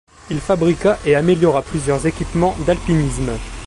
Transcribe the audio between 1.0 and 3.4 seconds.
et améliora plusieurs équipements d'alpinisme.